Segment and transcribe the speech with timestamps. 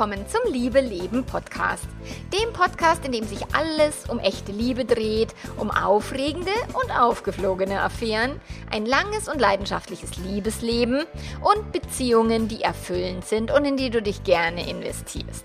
[0.00, 1.84] willkommen zum Liebe Leben Podcast.
[2.32, 8.40] Dem Podcast, in dem sich alles um echte Liebe dreht, um aufregende und aufgeflogene Affären,
[8.70, 11.04] ein langes und leidenschaftliches Liebesleben
[11.42, 15.44] und Beziehungen, die erfüllend sind und in die du dich gerne investierst.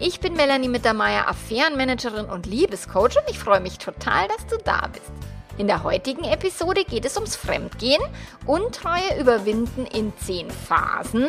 [0.00, 4.88] Ich bin Melanie Mittermeier, Affärenmanagerin und Liebescoach und ich freue mich total, dass du da
[4.92, 5.12] bist.
[5.56, 8.02] In der heutigen Episode geht es ums Fremdgehen,
[8.44, 11.28] Untreue überwinden in 10 Phasen,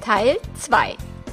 [0.00, 0.96] Teil 2.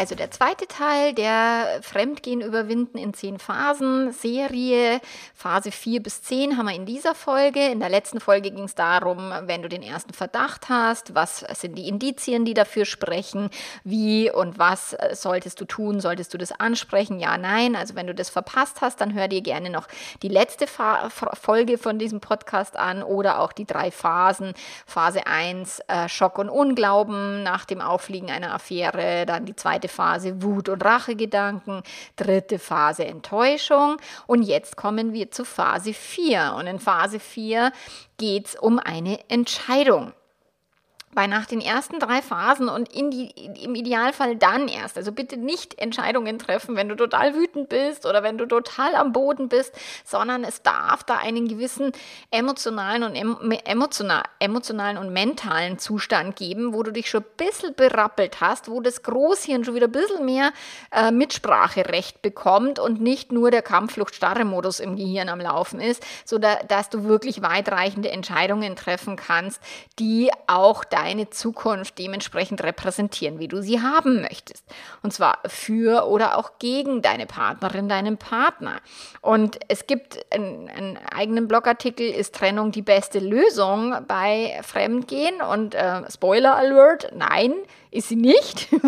[0.00, 4.98] Also der zweite Teil, der Fremdgehen überwinden in zehn Phasen, Serie,
[5.34, 7.66] Phase 4 bis 10 haben wir in dieser Folge.
[7.68, 11.76] In der letzten Folge ging es darum, wenn du den ersten Verdacht hast, was sind
[11.76, 13.50] die Indizien, die dafür sprechen,
[13.84, 17.76] wie und was solltest du tun, solltest du das ansprechen, ja, nein.
[17.76, 19.86] Also wenn du das verpasst hast, dann hör dir gerne noch
[20.22, 24.54] die letzte Fa Folge von diesem Podcast an oder auch die drei Phasen.
[24.86, 30.42] Phase 1, äh, Schock und Unglauben nach dem Auffliegen einer Affäre, dann die zweite Phase
[30.42, 31.82] Wut und Rachegedanken,
[32.16, 37.72] dritte Phase Enttäuschung und jetzt kommen wir zu Phase 4 und in Phase 4
[38.16, 40.12] geht es um eine Entscheidung
[41.12, 43.30] bei nach den ersten drei Phasen und die,
[43.62, 44.96] im Idealfall dann erst.
[44.96, 49.12] Also bitte nicht Entscheidungen treffen, wenn du total wütend bist oder wenn du total am
[49.12, 51.90] Boden bist, sondern es darf da einen gewissen
[52.30, 58.40] emotionalen und emotional, emotionalen und mentalen Zustand geben, wo du dich schon ein bisschen berappelt
[58.40, 60.52] hast, wo das Großhirn schon wieder ein bisschen mehr
[60.92, 67.02] äh, Mitspracherecht bekommt und nicht nur der Kampfflucht-Starre-Modus im Gehirn am Laufen ist, sodass du
[67.02, 69.60] wirklich weitreichende Entscheidungen treffen kannst,
[69.98, 74.64] die auch da deine Zukunft dementsprechend repräsentieren, wie du sie haben möchtest.
[75.02, 78.80] Und zwar für oder auch gegen deine Partnerin, deinen Partner.
[79.22, 85.40] Und es gibt einen, einen eigenen Blogartikel, ist Trennung die beste Lösung bei Fremdgehen?
[85.40, 87.54] Und äh, Spoiler Alert, nein,
[87.90, 88.68] ist sie nicht.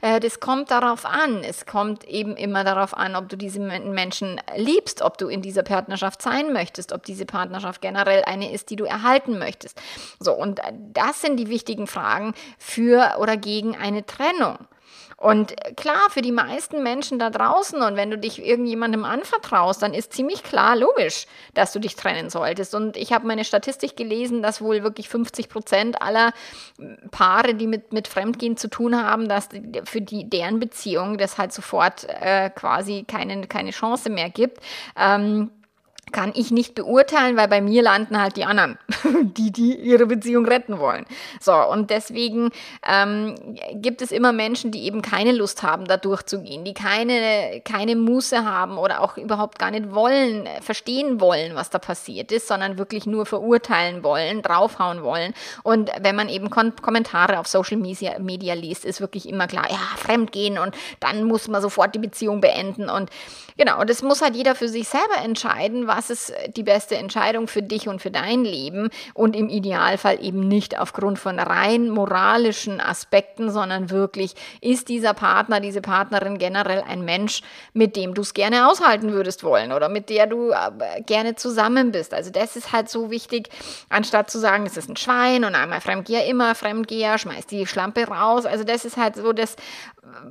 [0.00, 1.42] Äh, das kommt darauf an.
[1.42, 5.64] Es kommt eben immer darauf an, ob du diese Menschen liebst, ob du in dieser
[5.64, 9.80] Partnerschaft sein möchtest, ob diese Partnerschaft generell eine ist, die du erhalten möchtest.
[10.20, 10.60] So, und
[10.92, 14.58] das sind die wichtigen Fragen für oder gegen eine Trennung.
[15.20, 19.92] Und klar, für die meisten Menschen da draußen und wenn du dich irgendjemandem anvertraust, dann
[19.92, 22.72] ist ziemlich klar, logisch, dass du dich trennen solltest.
[22.72, 26.32] Und ich habe meine Statistik gelesen, dass wohl wirklich 50 Prozent aller
[27.10, 29.48] Paare, die mit, mit Fremdgehen zu tun haben, dass
[29.86, 34.58] für die, deren Beziehung das halt sofort äh, quasi keine, keine Chance mehr gibt.
[34.96, 35.50] Ähm,
[36.12, 38.78] kann ich nicht beurteilen, weil bei mir landen halt die anderen,
[39.22, 41.04] die, die ihre Beziehung retten wollen.
[41.40, 42.50] So, und deswegen
[42.86, 43.34] ähm,
[43.74, 48.44] gibt es immer Menschen, die eben keine Lust haben, da durchzugehen, die keine, keine Muße
[48.44, 53.06] haben oder auch überhaupt gar nicht wollen, verstehen wollen, was da passiert ist, sondern wirklich
[53.06, 55.34] nur verurteilen wollen, draufhauen wollen.
[55.62, 59.66] Und wenn man eben Kon Kommentare auf Social Media, Media liest, ist wirklich immer klar,
[59.70, 62.88] ja, fremdgehen und dann muss man sofort die Beziehung beenden.
[62.88, 63.10] Und
[63.58, 67.62] genau, das muss halt jeder für sich selber entscheiden, was ist die beste Entscheidung für
[67.62, 73.50] dich und für dein Leben und im Idealfall eben nicht aufgrund von rein moralischen Aspekten,
[73.50, 77.42] sondern wirklich, ist dieser Partner, diese Partnerin generell ein Mensch,
[77.74, 81.92] mit dem du es gerne aushalten würdest wollen oder mit der du äh, gerne zusammen
[81.92, 82.14] bist.
[82.14, 83.50] Also das ist halt so wichtig,
[83.88, 88.06] anstatt zu sagen, es ist ein Schwein und einmal Fremdgeher, immer Fremdgeher, schmeißt die Schlampe
[88.06, 88.46] raus.
[88.46, 89.56] Also das ist halt so das,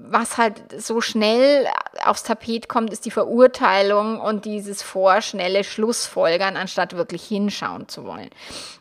[0.10, 1.68] was halt so schnell
[2.04, 8.30] aufs Tapet kommt, ist die Verurteilung und dieses vorschnelle Schlussfolgern, anstatt wirklich hinschauen zu wollen.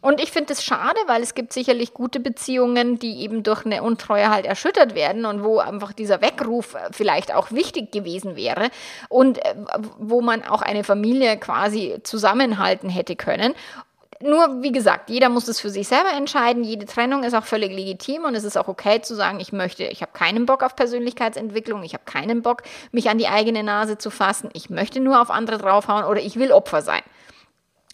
[0.00, 3.82] Und ich finde es schade, weil es gibt sicherlich gute Beziehungen, die eben durch eine
[3.82, 8.68] Untreue halt erschüttert werden und wo einfach dieser Weckruf vielleicht auch wichtig gewesen wäre
[9.08, 9.54] und äh,
[9.98, 13.54] wo man auch eine Familie quasi zusammenhalten hätte können
[14.22, 16.64] nur, wie gesagt, jeder muss es für sich selber entscheiden.
[16.64, 19.84] Jede Trennung ist auch völlig legitim und es ist auch okay zu sagen, ich möchte,
[19.84, 22.62] ich habe keinen Bock auf Persönlichkeitsentwicklung, ich habe keinen Bock,
[22.92, 26.36] mich an die eigene Nase zu fassen, ich möchte nur auf andere draufhauen oder ich
[26.36, 27.02] will Opfer sein.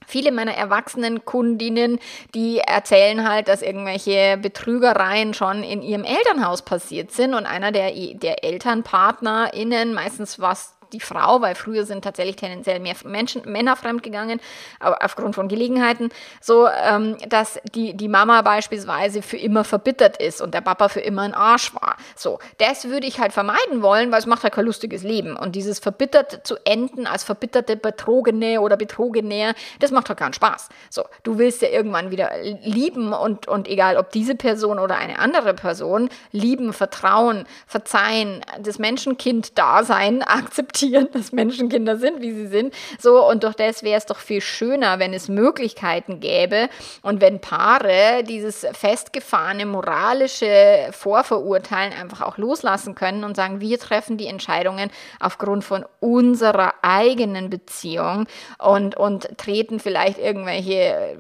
[0.06, 1.98] Viele meiner erwachsenen Kundinnen,
[2.34, 7.92] die erzählen halt, dass irgendwelche Betrügereien schon in ihrem Elternhaus passiert sind und einer der,
[8.14, 14.40] der ElternpartnerInnen, meistens was die Frau, weil früher sind tatsächlich tendenziell mehr Menschen, Männer fremdgegangen,
[14.80, 16.10] aufgrund von Gelegenheiten,
[16.40, 21.00] so, ähm, dass die, die Mama beispielsweise für immer verbittert ist und der Papa für
[21.00, 21.96] immer ein Arsch war.
[22.16, 25.36] So, das würde ich halt vermeiden wollen, weil es macht halt kein lustiges Leben.
[25.36, 30.68] Und dieses verbittert zu enden als verbitterte Betrogene oder Betrogener, das macht halt keinen Spaß.
[30.90, 32.30] So, du willst ja irgendwann wieder
[32.62, 38.78] lieben und, und egal ob diese Person oder eine andere Person, lieben, vertrauen, verzeihen, das
[38.78, 40.81] Menschenkind-Dasein akzeptieren,
[41.12, 42.74] dass Menschenkinder sind, wie sie sind.
[42.98, 46.68] So, und durch das wäre es doch viel schöner, wenn es Möglichkeiten gäbe
[47.02, 54.16] und wenn Paare dieses festgefahrene moralische Vorverurteilen einfach auch loslassen können und sagen, wir treffen
[54.16, 54.90] die Entscheidungen
[55.20, 58.26] aufgrund von unserer eigenen Beziehung
[58.58, 61.16] und, und treten vielleicht irgendwelche äh,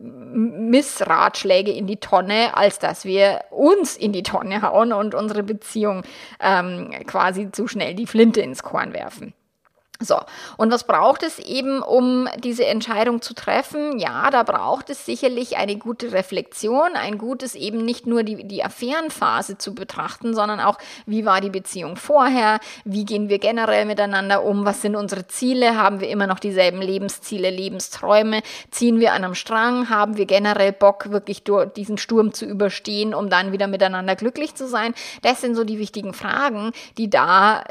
[0.00, 6.02] Missratschläge in die Tonne, als dass wir uns in die Tonne hauen und unsere Beziehung
[6.40, 9.34] ähm, quasi zu schnell die Flinte ins Korn werfen werfen.
[10.04, 10.18] So,
[10.56, 13.98] und was braucht es eben, um diese Entscheidung zu treffen?
[13.98, 18.64] Ja, da braucht es sicherlich eine gute Reflexion, ein gutes eben nicht nur die, die
[18.64, 24.44] Affärenphase zu betrachten, sondern auch, wie war die Beziehung vorher, wie gehen wir generell miteinander
[24.44, 29.24] um, was sind unsere Ziele, haben wir immer noch dieselben Lebensziele, Lebensträume, ziehen wir an
[29.24, 31.42] einem Strang, haben wir generell Bock, wirklich
[31.76, 34.94] diesen Sturm zu überstehen, um dann wieder miteinander glücklich zu sein?
[35.22, 37.64] Das sind so die wichtigen Fragen, die da,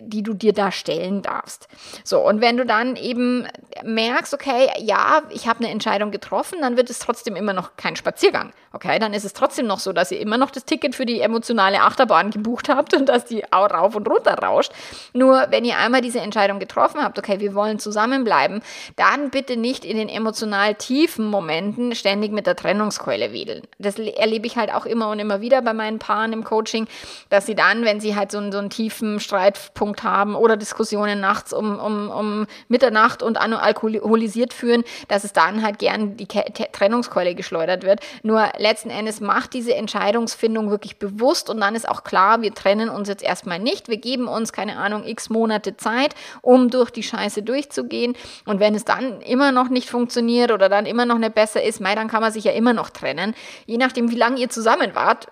[0.00, 1.68] die du dir da stellen darfst.
[2.04, 3.46] So, und wenn du dann eben
[3.84, 7.96] merkst, okay, ja, ich habe eine Entscheidung getroffen, dann wird es trotzdem immer noch kein
[7.96, 8.52] Spaziergang.
[8.72, 11.20] Okay, dann ist es trotzdem noch so, dass ihr immer noch das Ticket für die
[11.20, 14.70] emotionale Achterbahn gebucht habt und dass die auch rauf und runter rauscht.
[15.14, 18.60] Nur wenn ihr einmal diese Entscheidung getroffen habt, okay, wir wollen zusammenbleiben,
[18.96, 23.62] dann bitte nicht in den emotional tiefen Momenten ständig mit der Trennungskeule wedeln.
[23.78, 26.86] Das erlebe ich halt auch immer und immer wieder bei meinen Paaren im Coaching,
[27.30, 31.18] dass sie dann, wenn sie halt so einen, so einen tiefen Streitpunkt haben oder Diskussionen
[31.18, 36.26] nachts um um, um, um Mitternacht und alkoholisiert führen, dass es dann halt gern die
[36.26, 38.00] Trennungskeule geschleudert wird.
[38.22, 42.88] Nur letzten Endes macht diese Entscheidungsfindung wirklich bewusst und dann ist auch klar, wir trennen
[42.88, 43.88] uns jetzt erstmal nicht.
[43.88, 48.14] Wir geben uns, keine Ahnung, x Monate Zeit, um durch die Scheiße durchzugehen.
[48.44, 51.80] Und wenn es dann immer noch nicht funktioniert oder dann immer noch nicht besser ist,
[51.80, 53.34] mei, dann kann man sich ja immer noch trennen.
[53.66, 55.26] Je nachdem, wie lange ihr zusammen wart,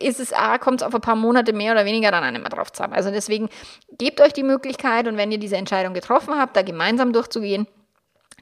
[0.00, 2.72] ist es, ah, kommt es auf ein paar Monate mehr oder weniger dann mehr drauf
[2.72, 2.94] zusammen.
[2.94, 3.48] Also deswegen
[3.98, 7.66] gebt euch die Möglichkeit und wenn ihr diese Entscheidung Entscheidung getroffen habt, da gemeinsam durchzugehen,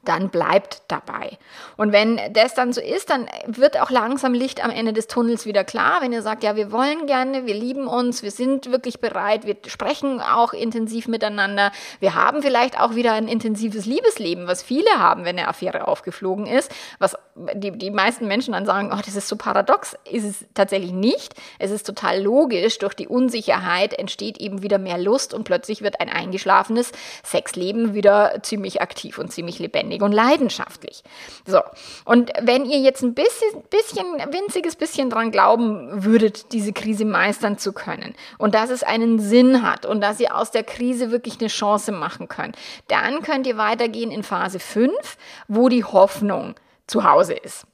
[0.05, 1.37] dann bleibt dabei.
[1.77, 5.45] Und wenn das dann so ist, dann wird auch langsam Licht am Ende des Tunnels
[5.45, 6.01] wieder klar.
[6.01, 9.55] Wenn ihr sagt, ja, wir wollen gerne, wir lieben uns, wir sind wirklich bereit, wir
[9.67, 15.23] sprechen auch intensiv miteinander, wir haben vielleicht auch wieder ein intensives Liebesleben, was viele haben,
[15.23, 17.15] wenn eine Affäre aufgeflogen ist, was
[17.53, 21.33] die, die meisten Menschen dann sagen, oh, das ist so paradox, ist es tatsächlich nicht.
[21.59, 25.99] Es ist total logisch, durch die Unsicherheit entsteht eben wieder mehr Lust und plötzlich wird
[25.99, 26.91] ein eingeschlafenes
[27.23, 31.03] Sexleben wieder ziemlich aktiv und ziemlich lebendig lebendig und leidenschaftlich.
[31.45, 31.61] So,
[32.05, 37.57] und wenn ihr jetzt ein bisschen, bisschen, winziges bisschen dran glauben würdet, diese Krise meistern
[37.57, 41.39] zu können und dass es einen Sinn hat und dass ihr aus der Krise wirklich
[41.39, 42.57] eine Chance machen könnt,
[42.87, 44.91] dann könnt ihr weitergehen in Phase 5,
[45.47, 46.55] wo die Hoffnung
[46.87, 47.65] zu Hause ist.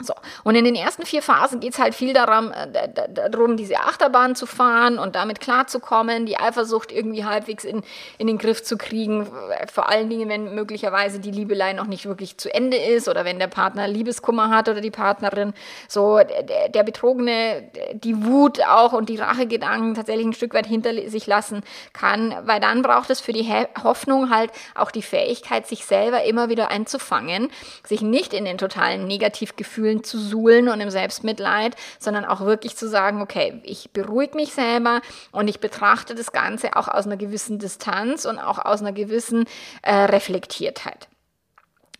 [0.00, 0.14] So.
[0.44, 4.36] Und in den ersten vier Phasen geht es halt viel darum, äh, darum, diese Achterbahn
[4.36, 7.82] zu fahren und damit klarzukommen, die Eifersucht irgendwie halbwegs in,
[8.16, 9.26] in den Griff zu kriegen.
[9.72, 13.40] Vor allen Dingen, wenn möglicherweise die Liebelei noch nicht wirklich zu Ende ist oder wenn
[13.40, 15.52] der Partner Liebeskummer hat oder die Partnerin.
[15.88, 20.94] So, der, der Betrogene die Wut auch und die Rachegedanken tatsächlich ein Stück weit hinter
[21.08, 21.62] sich lassen
[21.92, 23.52] kann, weil dann braucht es für die
[23.82, 27.50] Hoffnung halt auch die Fähigkeit, sich selber immer wieder einzufangen,
[27.84, 32.76] sich nicht in den totalen Negativgefühlen Gefühlen zu suhlen und im Selbstmitleid, sondern auch wirklich
[32.76, 35.00] zu sagen, okay, ich beruhige mich selber
[35.32, 39.46] und ich betrachte das Ganze auch aus einer gewissen Distanz und auch aus einer gewissen
[39.82, 41.08] äh, Reflektiertheit.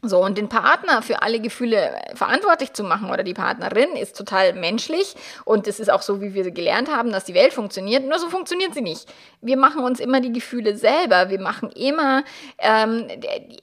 [0.03, 4.53] So, und den Partner für alle Gefühle verantwortlich zu machen oder die Partnerin ist total
[4.53, 8.07] menschlich und es ist auch so, wie wir gelernt haben, dass die Welt funktioniert.
[8.07, 9.13] Nur so funktioniert sie nicht.
[9.41, 11.31] Wir machen uns immer die Gefühle selber.
[11.31, 12.23] Wir machen immer,
[12.59, 13.09] ähm,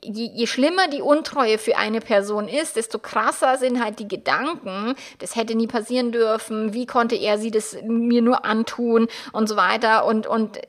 [0.03, 4.95] je, je schlimmer die Untreue für eine Person ist, desto krasser sind halt die Gedanken.
[5.19, 6.73] Das hätte nie passieren dürfen.
[6.73, 10.05] Wie konnte er sie das mir nur antun und so weiter.
[10.05, 10.59] Und, und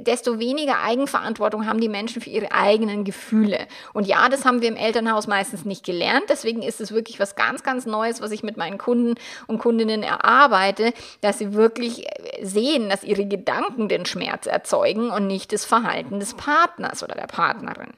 [0.00, 3.68] desto weniger Eigenverantwortung haben die Menschen für ihre eigenen Gefühle.
[3.92, 6.24] Und ja, das haben wir im Elternhaus meistens nicht gelernt.
[6.28, 9.14] Deswegen ist es wirklich was ganz, ganz Neues, was ich mit meinen Kunden
[9.46, 12.06] und Kundinnen erarbeite, dass sie wirklich
[12.42, 17.26] sehen, dass ihre Gedanken den Schmerz erzeugen und nicht das Verhalten des Partners oder der
[17.26, 17.92] Partnerin.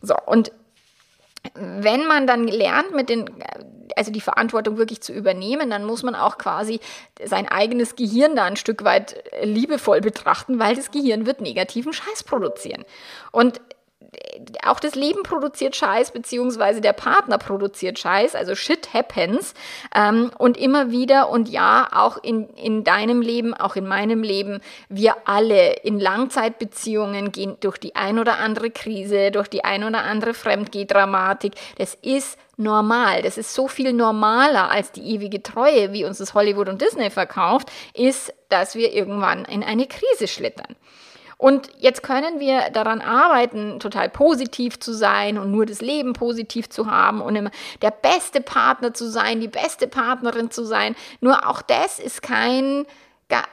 [0.00, 0.52] So, und
[1.54, 3.28] wenn man dann lernt, mit den
[3.96, 6.80] also die Verantwortung wirklich zu übernehmen, dann muss man auch quasi
[7.22, 12.24] sein eigenes Gehirn da ein Stück weit liebevoll betrachten, weil das Gehirn wird negativen Scheiß
[12.24, 12.84] produzieren.
[13.32, 13.60] Und
[14.62, 19.54] auch das Leben produziert Scheiß, beziehungsweise der Partner produziert Scheiß, also shit happens.
[19.94, 24.60] Ähm, und immer wieder und ja, auch in, in deinem Leben, auch in meinem Leben,
[24.88, 30.02] wir alle in Langzeitbeziehungen gehen durch die ein oder andere Krise, durch die ein oder
[30.04, 31.54] andere Fremdgehdramatik.
[31.78, 33.22] Das ist normal.
[33.22, 37.10] Das ist so viel normaler als die ewige Treue, wie uns das Hollywood und Disney
[37.10, 40.76] verkauft, ist, dass wir irgendwann in eine Krise schlittern.
[41.42, 46.70] Und jetzt können wir daran arbeiten, total positiv zu sein und nur das Leben positiv
[46.70, 47.50] zu haben und immer
[47.82, 50.94] der beste Partner zu sein, die beste Partnerin zu sein.
[51.20, 52.86] Nur auch das ist kein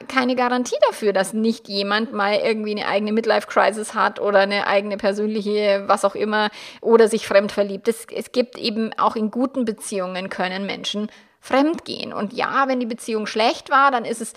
[0.06, 4.96] keine Garantie dafür, dass nicht jemand mal irgendwie eine eigene Midlife-Crisis hat oder eine eigene
[4.98, 6.50] persönliche, was auch immer,
[6.82, 7.88] oder sich fremd verliebt.
[7.88, 12.12] Es, es gibt eben auch in guten Beziehungen können Menschen fremd gehen.
[12.12, 14.34] Und ja, wenn die Beziehung schlecht war, dann ist es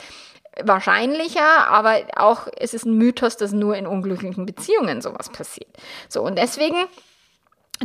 [0.61, 5.69] wahrscheinlicher, aber auch es ist ein Mythos, dass nur in unglücklichen Beziehungen sowas passiert.
[6.09, 6.77] So, und deswegen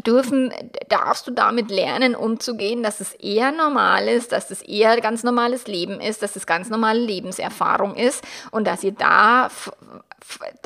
[0.06, 0.52] dürfen,
[0.88, 5.66] darfst du damit lernen, umzugehen, dass es eher normal ist, dass es eher ganz normales
[5.66, 9.50] Leben ist, dass es ganz normale Lebenserfahrung ist und dass ihr da,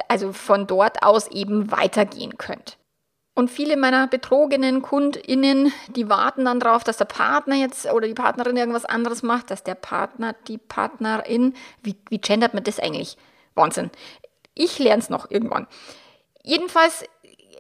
[0.09, 2.77] also von dort aus eben weitergehen könnt.
[3.35, 8.15] Und viele meiner betrogenen KundInnen, die warten dann darauf, dass der Partner jetzt oder die
[8.15, 13.17] Partnerin irgendwas anderes macht, dass der Partner, die Partnerin, wie, wie gendert man das eigentlich?
[13.55, 13.91] Wahnsinn.
[14.55, 15.67] Ich lerne es noch irgendwann.
[16.43, 17.05] Jedenfalls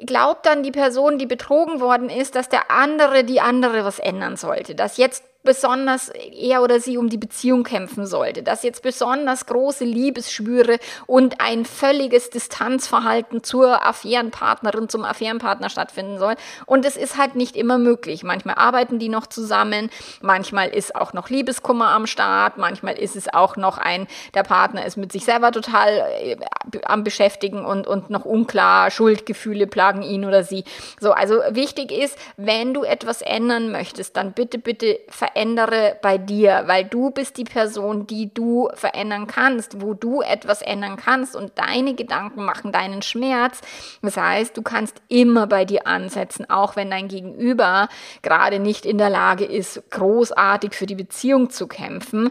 [0.04, 4.36] glaubt dann die Person, die betrogen worden ist, dass der andere die andere was ändern
[4.36, 9.46] sollte, dass jetzt besonders er oder sie um die Beziehung kämpfen sollte, dass jetzt besonders
[9.46, 16.34] große Liebesschwüre und ein völliges Distanzverhalten zur Affärenpartnerin, zum Affärenpartner stattfinden soll.
[16.66, 18.22] Und es ist halt nicht immer möglich.
[18.22, 23.32] Manchmal arbeiten die noch zusammen, manchmal ist auch noch Liebeskummer am Start, manchmal ist es
[23.32, 25.88] auch noch ein, der Partner ist mit sich selber total
[26.20, 26.36] äh,
[26.84, 30.64] am Beschäftigen und, und noch unklar, Schuldgefühle plagen ihn oder sie.
[31.00, 36.18] So, also wichtig ist, wenn du etwas ändern möchtest, dann bitte, bitte verändern verändere bei
[36.18, 41.34] dir, weil du bist die Person, die du verändern kannst, wo du etwas ändern kannst
[41.34, 43.60] und deine Gedanken machen deinen Schmerz.
[44.02, 47.88] Das heißt, du kannst immer bei dir ansetzen, auch wenn dein Gegenüber
[48.22, 52.30] gerade nicht in der Lage ist, großartig für die Beziehung zu kämpfen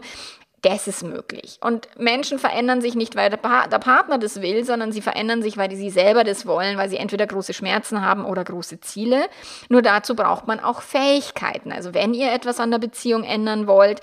[0.62, 1.58] das ist möglich.
[1.60, 5.42] Und Menschen verändern sich nicht, weil der, pa der, Partner das will, sondern sie verändern
[5.42, 9.26] sich, weil sie selber das wollen, weil sie entweder große Schmerzen haben oder große Ziele.
[9.68, 11.72] Nur dazu braucht man auch Fähigkeiten.
[11.72, 14.00] Also wenn ihr etwas an der Beziehung ändern wollt,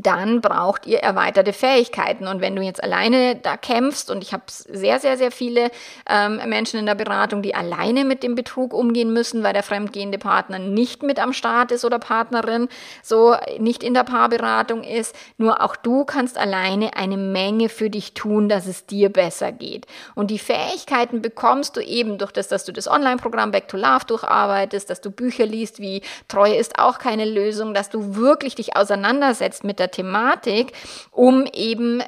[0.00, 2.28] dann braucht ihr erweiterte Fähigkeiten.
[2.28, 5.72] Und wenn du jetzt alleine da kämpfst, und ich habe sehr, sehr, sehr viele
[6.08, 10.18] ähm, Menschen in der Beratung, die alleine mit dem Betrug umgehen müssen, weil der fremdgehende
[10.18, 12.68] Partner nicht mit am Start ist oder Partnerin,
[13.02, 15.16] so nicht in der Paarberatung ist.
[15.36, 19.86] Nur auch du kannst alleine eine Menge für dich tun, dass es dir besser geht.
[20.14, 24.04] Und die Fähigkeiten bekommst du eben durch das, dass du das Online-Programm Back to Love
[24.06, 28.76] durcharbeitest, dass du Bücher liest wie Treue ist auch keine Lösung, dass du wirklich dich
[28.76, 30.72] auseinandersetzt mit der der Thematik,
[31.10, 32.02] um eben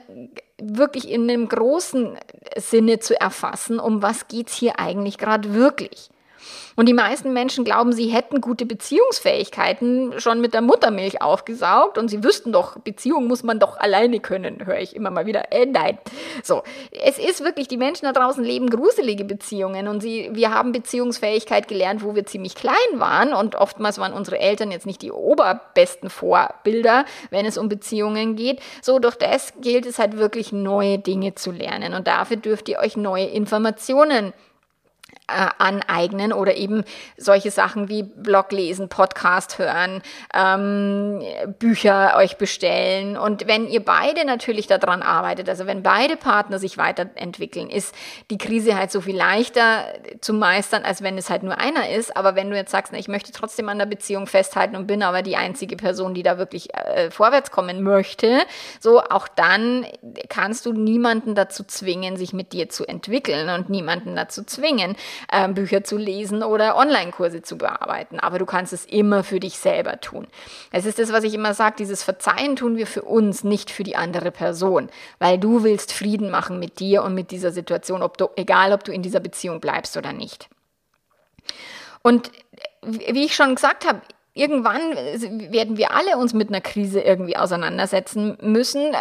[0.61, 2.19] wirklich in einem großen
[2.57, 6.11] Sinne zu erfassen, um was geht es hier eigentlich gerade wirklich.
[6.77, 12.09] Und die meisten Menschen glauben, sie hätten gute Beziehungsfähigkeiten schon mit der Muttermilch aufgesaugt und
[12.09, 15.53] sie wüssten doch, Beziehung muss man doch alleine können, höre ich immer mal wieder.
[15.53, 15.99] Äh, nein.
[16.43, 20.73] So, es ist wirklich, die Menschen da draußen leben gruselige Beziehungen und sie, wir haben
[20.73, 25.13] Beziehungsfähigkeit gelernt, wo wir ziemlich klein waren und oftmals waren unsere Eltern jetzt nicht die
[25.13, 28.61] oberbesten Vorbilder, wenn es um Beziehungen geht.
[28.83, 32.79] So, durch das gilt es halt wirklich neue Dinge zu lernen und dafür dürft ihr
[32.79, 34.33] euch neue Informationen
[35.31, 36.85] äh, aneignen oder eben
[37.17, 40.03] solche Sachen wie Blog lesen, Podcast hören,
[40.35, 41.23] ähm,
[41.59, 43.17] Bücher euch bestellen.
[43.17, 47.95] Und wenn ihr beide natürlich daran arbeitet, also wenn beide Partner sich weiterentwickeln, ist
[48.31, 49.85] die Krise halt so viel leichter
[50.21, 52.17] zu meistern, als wenn es halt nur einer ist.
[52.17, 55.03] Aber wenn du jetzt sagst, na, ich möchte trotzdem an der Beziehung festhalten und bin
[55.03, 58.41] aber die einzige Person, die da wirklich äh, vorwärts kommen möchte,
[58.81, 59.87] so auch dann
[60.29, 64.97] kannst du niemanden dazu zwingen, sich mit dir zu entwickeln und niemanden dazu zwingen,
[65.31, 68.21] äh, Bücher zu lesen oder Online-Kurse zu bearbeiten.
[68.21, 70.27] Aber du kannst es immer für dich selber tun.
[70.73, 73.83] Es ist das, was ich immer sage, dieses Verzeihen tun wir für uns, nicht für
[73.83, 74.89] die andere Person.
[75.19, 78.85] Weil du willst Frieden machen mit dir und mit dieser Situation, ob du, egal ob
[78.85, 80.49] du in dieser Beziehung bleibst oder nicht.
[82.03, 82.31] Und
[82.83, 84.01] wie ich schon gesagt habe,
[84.41, 84.81] irgendwann
[85.53, 88.97] werden wir alle uns mit einer Krise irgendwie auseinandersetzen müssen.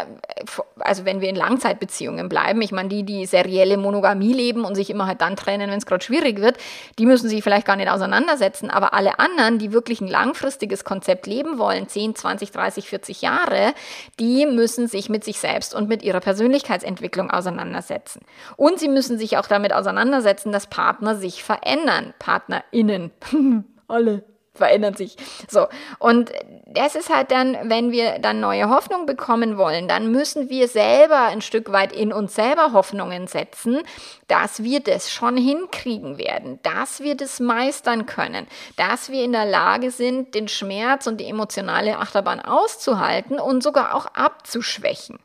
[0.80, 2.62] Also wenn wir in Langzeitbeziehungen bleiben.
[2.62, 5.86] Ich meine, die, die serielle Monogamie leben und sich immer halt dann trennen, wenn es
[5.86, 6.58] gerade schwierig wird,
[6.98, 8.70] die müssen sich vielleicht gar nicht auseinandersetzen.
[8.70, 13.74] Aber alle anderen, die wirklich ein langfristiges Konzept leben wollen, 10, 20, 30, 40 Jahre,
[14.20, 18.20] die müssen sich mit sich selbst und mit ihrer Persönlichkeitsentwicklung auseinandersetzen.
[18.58, 22.14] Und sie müssen sich auch damit auseinandersetzen, dass Partner sich verändern.
[22.20, 23.12] PartnerInnen.
[23.88, 25.16] Alle verändern sich.
[25.48, 25.68] So.
[26.00, 26.32] Und
[26.66, 31.24] das ist halt dann, wenn wir dann neue Hoffnung bekommen wollen, dann müssen wir selber
[31.24, 33.82] ein Stück weit in uns selber Hoffnungen setzen,
[34.28, 39.46] dass wir das schon hinkriegen werden, dass wir das meistern können, dass wir in der
[39.46, 45.20] Lage sind, den Schmerz und die emotionale Achterbahn auszuhalten und sogar auch abzuschwächen.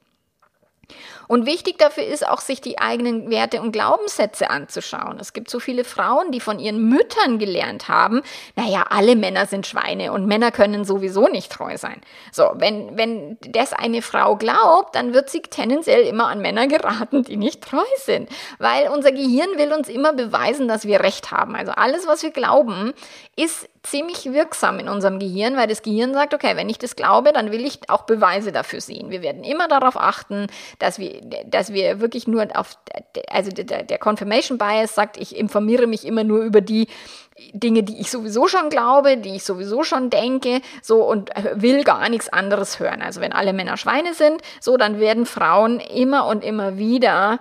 [1.28, 5.18] Und wichtig dafür ist auch, sich die eigenen Werte und Glaubenssätze anzuschauen.
[5.20, 8.22] Es gibt so viele Frauen, die von ihren Müttern gelernt haben,
[8.56, 12.00] naja, alle Männer sind Schweine und Männer können sowieso nicht treu sein.
[12.32, 17.22] So, wenn, wenn das eine Frau glaubt, dann wird sie tendenziell immer an Männer geraten,
[17.22, 18.28] die nicht treu sind.
[18.58, 21.56] Weil unser Gehirn will uns immer beweisen, dass wir Recht haben.
[21.56, 22.92] Also alles, was wir glauben,
[23.36, 27.32] ist ziemlich wirksam in unserem Gehirn, weil das Gehirn sagt, okay, wenn ich das glaube,
[27.32, 29.10] dann will ich auch Beweise dafür sehen.
[29.10, 30.46] Wir werden immer darauf achten,
[30.78, 32.78] dass wir, dass wir wirklich nur auf,
[33.28, 36.88] also der, Confirmation Bias sagt, ich informiere mich immer nur über die
[37.52, 42.08] Dinge, die ich sowieso schon glaube, die ich sowieso schon denke, so und will gar
[42.08, 43.02] nichts anderes hören.
[43.02, 47.38] Also wenn alle Männer Schweine sind, so dann werden Frauen immer und immer wieder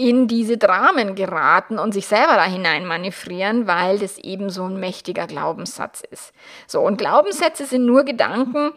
[0.00, 4.80] in diese Dramen geraten und sich selber da hinein manövrieren, weil das eben so ein
[4.80, 6.32] mächtiger Glaubenssatz ist.
[6.66, 8.72] So, und Glaubenssätze sind nur Gedanken,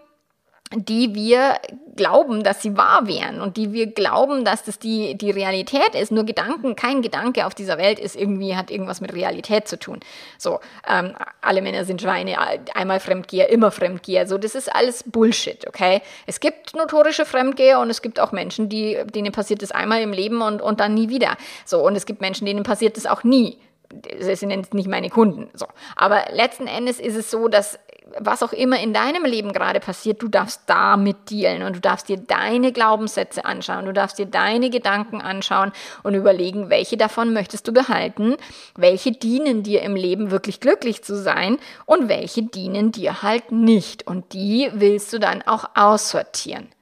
[0.75, 1.55] die wir
[1.95, 6.11] glauben, dass sie wahr wären und die wir glauben, dass das die, die Realität ist.
[6.11, 9.99] Nur Gedanken, kein Gedanke auf dieser Welt ist irgendwie, hat irgendwas mit Realität zu tun.
[10.37, 12.37] So, ähm, alle Männer sind Schweine,
[12.73, 14.27] einmal Fremdgeher, immer Fremdgeher.
[14.27, 16.01] So, das ist alles Bullshit, okay?
[16.25, 20.13] Es gibt notorische Fremdgeher und es gibt auch Menschen, die, denen passiert das einmal im
[20.13, 21.37] Leben und, und dann nie wieder.
[21.65, 23.57] So, und es gibt Menschen, denen passiert das auch nie
[23.93, 25.49] das sind jetzt nicht meine Kunden.
[25.53, 25.67] So.
[25.95, 27.77] Aber letzten Endes ist es so, dass
[28.19, 32.09] was auch immer in deinem Leben gerade passiert, du darfst damit dealen und du darfst
[32.09, 35.71] dir deine Glaubenssätze anschauen, du darfst dir deine Gedanken anschauen
[36.03, 38.35] und überlegen, welche davon möchtest du behalten,
[38.75, 44.05] welche dienen dir im Leben wirklich glücklich zu sein und welche dienen dir halt nicht.
[44.05, 46.72] Und die willst du dann auch aussortieren.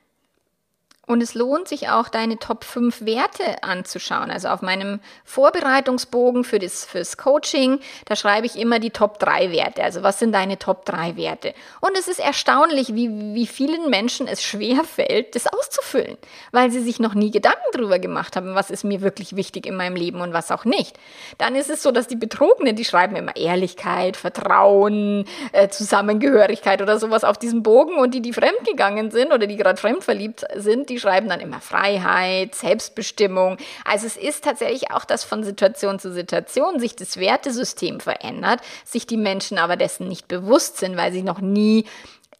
[1.11, 4.31] Und es lohnt sich auch, deine Top 5 Werte anzuschauen.
[4.31, 9.51] Also auf meinem Vorbereitungsbogen für das, fürs Coaching, da schreibe ich immer die Top 3
[9.51, 9.83] Werte.
[9.83, 11.53] Also was sind deine Top 3 Werte?
[11.81, 16.15] Und es ist erstaunlich, wie, wie vielen Menschen es schwer fällt, das auszufüllen,
[16.53, 19.75] weil sie sich noch nie Gedanken darüber gemacht haben, was ist mir wirklich wichtig in
[19.75, 20.97] meinem Leben und was auch nicht.
[21.37, 26.97] Dann ist es so, dass die Betrogenen, die schreiben immer Ehrlichkeit, Vertrauen, äh, Zusammengehörigkeit oder
[26.97, 31.00] sowas auf diesem Bogen und die, die fremdgegangen sind oder die gerade fremdverliebt sind, die
[31.01, 33.57] schreiben dann immer Freiheit, Selbstbestimmung.
[33.83, 39.07] Also es ist tatsächlich auch, dass von Situation zu Situation sich das Wertesystem verändert, sich
[39.07, 41.85] die Menschen aber dessen nicht bewusst sind, weil sie noch nie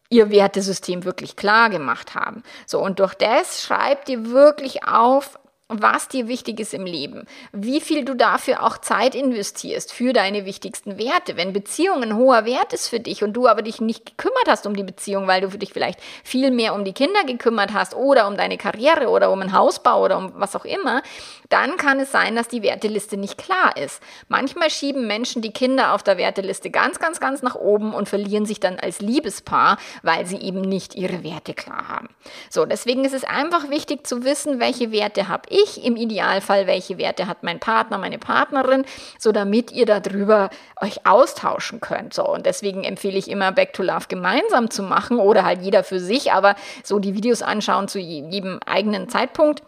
[0.08, 2.42] ihr Wertesystem wirklich klar gemacht haben.
[2.66, 7.80] So, und durch das schreibt ihr wirklich auf, was dir wichtig ist im Leben, wie
[7.80, 11.36] viel du dafür auch Zeit investierst für deine wichtigsten Werte.
[11.36, 14.66] Wenn Beziehung ein hoher Wert ist für dich und du aber dich nicht gekümmert hast
[14.66, 17.94] um die Beziehung, weil du für dich vielleicht viel mehr um die Kinder gekümmert hast
[17.94, 21.02] oder um deine Karriere oder um einen Hausbau oder um was auch immer,
[21.48, 24.02] dann kann es sein, dass die Werteliste nicht klar ist.
[24.28, 28.46] Manchmal schieben Menschen die Kinder auf der Werteliste ganz, ganz, ganz nach oben und verlieren
[28.46, 32.08] sich dann als Liebespaar, weil sie eben nicht ihre Werte klar haben.
[32.50, 36.98] So, deswegen ist es einfach wichtig zu wissen, welche Werte habe ich im Idealfall, welche
[36.98, 38.84] Werte hat mein Partner, meine Partnerin,
[39.18, 42.14] so damit ihr darüber euch austauschen könnt.
[42.14, 45.84] So, und deswegen empfehle ich immer Back to Love gemeinsam zu machen oder halt jeder
[45.84, 49.62] für sich, aber so die Videos anschauen zu jedem eigenen Zeitpunkt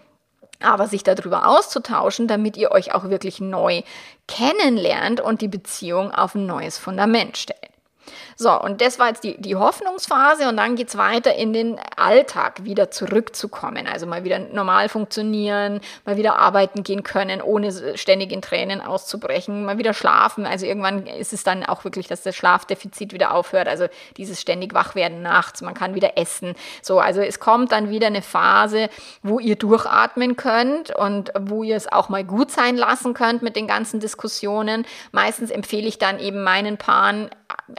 [0.60, 3.82] aber sich darüber auszutauschen, damit ihr euch auch wirklich neu
[4.26, 7.73] kennenlernt und die Beziehung auf ein neues Fundament stellt.
[8.36, 11.78] So, und das war jetzt die, die Hoffnungsphase und dann geht es weiter in den
[11.96, 13.86] Alltag wieder zurückzukommen.
[13.86, 19.64] Also mal wieder normal funktionieren, mal wieder arbeiten gehen können, ohne ständig in Tränen auszubrechen,
[19.64, 20.46] mal wieder schlafen.
[20.46, 23.68] Also irgendwann ist es dann auch wirklich, dass das Schlafdefizit wieder aufhört.
[23.68, 26.54] Also dieses ständig Wachwerden nachts, man kann wieder essen.
[26.82, 28.88] So, also es kommt dann wieder eine Phase,
[29.22, 33.56] wo ihr durchatmen könnt und wo ihr es auch mal gut sein lassen könnt mit
[33.56, 34.84] den ganzen Diskussionen.
[35.12, 37.30] Meistens empfehle ich dann eben meinen Paaren,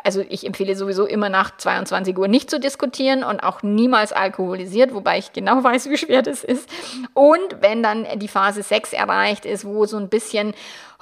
[0.03, 4.93] also ich empfehle sowieso immer nach 22 Uhr nicht zu diskutieren und auch niemals alkoholisiert,
[4.93, 6.69] wobei ich genau weiß, wie schwer das ist.
[7.13, 10.53] Und wenn dann die Phase 6 erreicht ist, wo so ein bisschen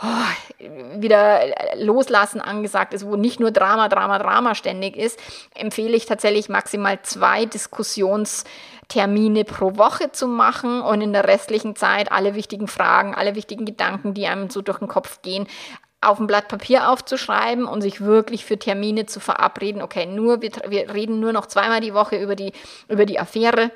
[0.02, 0.67] oh,
[0.98, 1.41] wieder
[1.78, 5.19] loslassen angesagt ist, wo nicht nur Drama, Drama, Drama ständig ist,
[5.56, 12.12] empfehle ich tatsächlich maximal zwei Diskussionstermine pro Woche zu machen und in der restlichen Zeit
[12.12, 15.48] alle wichtigen Fragen, alle wichtigen Gedanken, die einem so durch den Kopf gehen,
[16.10, 19.82] auf ein Blatt Papier aufzuschreiben und sich wirklich für Termine zu verabreden.
[19.82, 22.54] Okay, nur wir, wir reden nur noch zweimal die Woche über die,
[22.88, 23.72] über die Affäre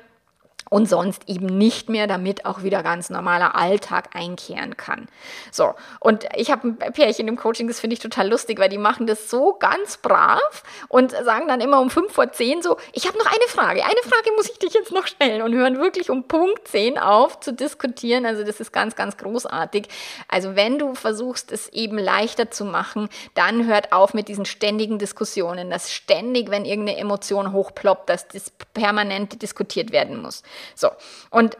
[0.70, 5.08] und sonst eben nicht mehr, damit auch wieder ganz normaler Alltag einkehren kann.
[5.50, 8.78] So, und ich habe ein Pärchen im Coaching, das finde ich total lustig, weil die
[8.78, 13.06] machen das so ganz brav und sagen dann immer um fünf vor zehn so, ich
[13.06, 16.10] habe noch eine Frage, eine Frage muss ich dich jetzt noch stellen und hören wirklich
[16.10, 18.26] um Punkt zehn auf zu diskutieren.
[18.26, 19.88] Also das ist ganz, ganz großartig.
[20.28, 24.98] Also wenn du versuchst, es eben leichter zu machen, dann hört auf mit diesen ständigen
[24.98, 30.42] Diskussionen, dass ständig, wenn irgendeine Emotion hochploppt, dass das permanent diskutiert werden muss.
[30.74, 30.90] So,
[31.30, 31.56] und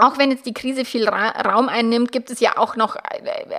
[0.00, 3.00] auch wenn jetzt die Krise viel Ra Raum einnimmt, gibt es ja auch noch äh,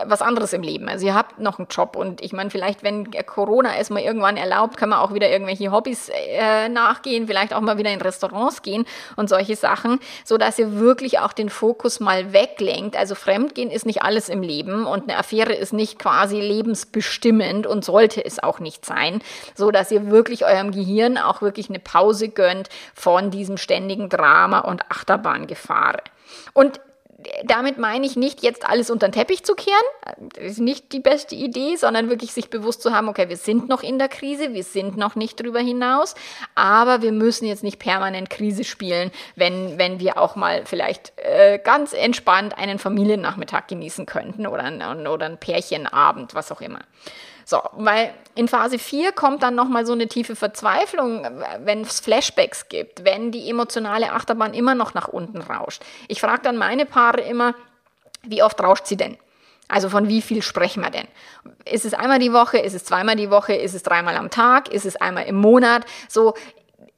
[0.05, 0.89] was anderes im Leben.
[0.89, 4.37] Also ihr habt noch einen Job und ich meine, vielleicht, wenn Corona es mal irgendwann
[4.37, 8.61] erlaubt, können wir auch wieder irgendwelche Hobbys äh, nachgehen, vielleicht auch mal wieder in Restaurants
[8.61, 12.97] gehen und solche Sachen, so dass ihr wirklich auch den Fokus mal weglenkt.
[12.97, 17.85] Also Fremdgehen ist nicht alles im Leben und eine Affäre ist nicht quasi lebensbestimmend und
[17.85, 19.21] sollte es auch nicht sein,
[19.53, 24.59] so dass ihr wirklich eurem Gehirn auch wirklich eine Pause gönnt von diesem ständigen Drama
[24.59, 26.01] und Achterbahngefahren.
[26.53, 26.79] Und
[27.43, 29.77] damit meine ich nicht, jetzt alles unter den Teppich zu kehren.
[30.33, 33.69] Das ist nicht die beste Idee, sondern wirklich sich bewusst zu haben, okay, wir sind
[33.69, 36.15] noch in der Krise, wir sind noch nicht drüber hinaus,
[36.55, 41.59] aber wir müssen jetzt nicht permanent Krise spielen, wenn, wenn wir auch mal vielleicht äh,
[41.63, 44.63] ganz entspannt einen Familiennachmittag genießen könnten oder,
[45.11, 46.79] oder ein Pärchenabend, was auch immer.
[47.45, 51.27] So, weil in Phase 4 kommt dann nochmal so eine tiefe Verzweiflung,
[51.59, 55.83] wenn es Flashbacks gibt, wenn die emotionale Achterbahn immer noch nach unten rauscht.
[56.07, 57.55] Ich frage dann meine Paare immer,
[58.23, 59.17] wie oft rauscht sie denn?
[59.67, 61.07] Also von wie viel sprechen wir denn?
[61.63, 62.57] Ist es einmal die Woche?
[62.57, 63.53] Ist es zweimal die Woche?
[63.53, 64.67] Ist es dreimal am Tag?
[64.67, 65.85] Ist es einmal im Monat?
[66.09, 66.33] So,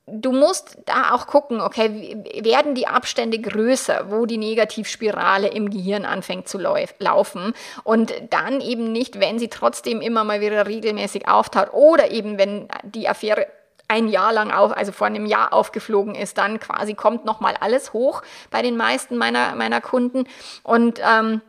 [0.06, 6.06] du musst da auch gucken, okay, werden die Abstände größer, wo die Negativspirale im Gehirn
[6.06, 7.54] anfängt zu laufen?
[7.84, 12.68] Und dann eben nicht, wenn sie trotzdem immer mal wieder regelmäßig auftaucht oder eben wenn
[12.84, 13.48] die Affäre
[13.88, 17.94] ein Jahr lang auf, also vor einem Jahr aufgeflogen ist, dann quasi kommt nochmal alles
[17.94, 20.26] hoch bei den meisten meiner, meiner Kunden.
[20.64, 21.42] Und ähm,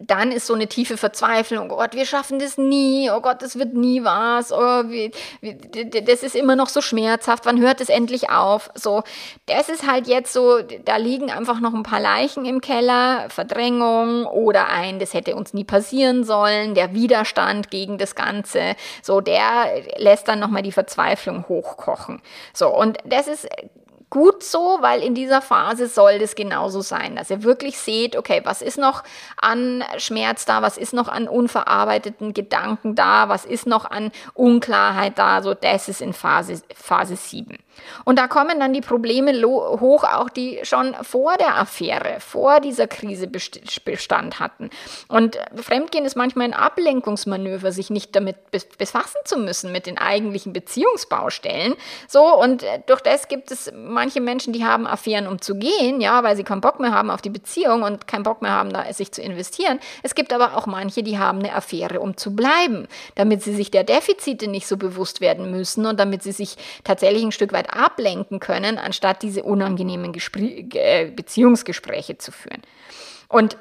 [0.00, 3.58] dann ist so eine tiefe Verzweiflung, oh Gott, wir schaffen das nie, oh Gott, das
[3.58, 5.56] wird nie was, oh, wie, wie,
[6.02, 8.70] das ist immer noch so schmerzhaft, wann hört es endlich auf?
[8.74, 9.02] So,
[9.44, 14.24] das ist halt jetzt so, da liegen einfach noch ein paar Leichen im Keller, Verdrängung
[14.24, 19.82] oder ein, das hätte uns nie passieren sollen, der Widerstand gegen das Ganze, so, der
[19.98, 22.22] lässt dann nochmal die Verzweiflung hochkochen.
[22.54, 23.46] So, und das ist
[24.10, 28.42] gut so, weil in dieser Phase soll das genauso sein, dass ihr wirklich seht, okay,
[28.44, 29.04] was ist noch
[29.36, 35.18] an Schmerz da, was ist noch an unverarbeiteten Gedanken da, was ist noch an Unklarheit
[35.18, 37.56] da, so das ist in Phase, Phase 7.
[38.04, 42.86] Und da kommen dann die Probleme hoch, auch die schon vor der Affäre, vor dieser
[42.86, 44.70] Krise Bestand hatten.
[45.08, 48.36] Und Fremdgehen ist manchmal ein Ablenkungsmanöver, sich nicht damit
[48.78, 51.74] befassen zu müssen, mit den eigentlichen Beziehungsbaustellen.
[52.08, 56.00] So, und äh, durch das gibt es manche Menschen, die haben Affären, um zu gehen,
[56.00, 58.72] ja, weil sie keinen Bock mehr haben auf die Beziehung und keinen Bock mehr haben,
[58.72, 59.78] da sich zu investieren.
[60.02, 63.70] Es gibt aber auch manche, die haben eine Affäre, um zu bleiben, damit sie sich
[63.70, 67.74] der Defizite nicht so bewusst werden müssen und damit sie sich tatsächlich ein Stück weit
[67.74, 72.62] ablenken können, anstatt diese unangenehmen Gespr äh, Beziehungsgespräche zu führen.
[73.28, 73.58] Und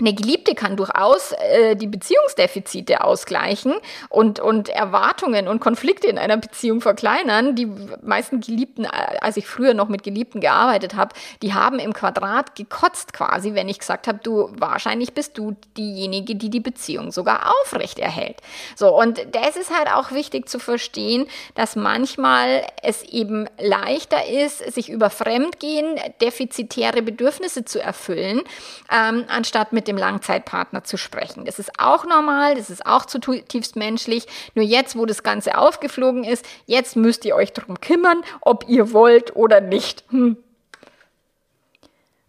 [0.00, 3.74] eine Geliebte kann durchaus äh, die Beziehungsdefizite ausgleichen
[4.08, 7.54] und, und Erwartungen und Konflikte in einer Beziehung verkleinern.
[7.54, 7.66] Die
[8.02, 8.88] meisten Geliebten, äh,
[9.20, 13.68] als ich früher noch mit Geliebten gearbeitet habe, die haben im Quadrat gekotzt quasi, wenn
[13.68, 18.38] ich gesagt habe, du, wahrscheinlich bist du diejenige, die die Beziehung sogar aufrecht erhält.
[18.76, 24.58] So, und das ist halt auch wichtig zu verstehen, dass manchmal es eben leichter ist,
[24.72, 28.42] sich über Fremdgehen defizitäre Bedürfnisse zu erfüllen,
[28.90, 31.44] ähm, anstatt mit dem Langzeitpartner zu sprechen.
[31.44, 34.26] Das ist auch normal, das ist auch zutiefst menschlich.
[34.54, 38.92] Nur jetzt, wo das Ganze aufgeflogen ist, jetzt müsst ihr euch darum kümmern, ob ihr
[38.92, 40.04] wollt oder nicht.
[40.10, 40.36] Hm.